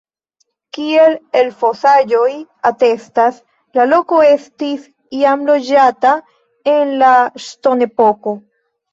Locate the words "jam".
5.17-5.43